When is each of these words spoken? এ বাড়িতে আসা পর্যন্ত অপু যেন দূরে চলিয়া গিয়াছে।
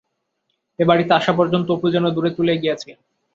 এ 0.79 0.87
বাড়িতে 0.89 1.11
আসা 1.15 1.33
পর্যন্ত 1.37 1.67
অপু 1.71 1.87
যেন 1.93 2.05
দূরে 2.15 2.29
চলিয়া 2.37 2.57
গিয়াছে। 2.61 2.89